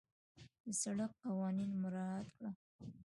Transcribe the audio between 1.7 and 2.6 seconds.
مراعت کړه.